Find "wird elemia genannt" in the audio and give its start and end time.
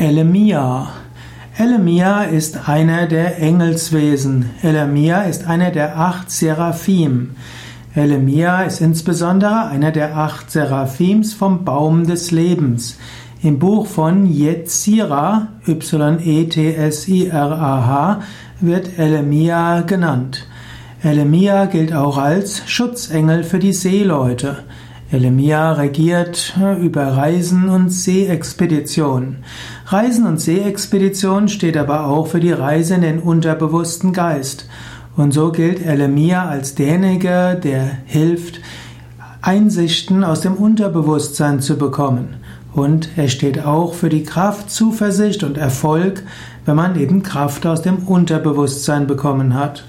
18.60-20.46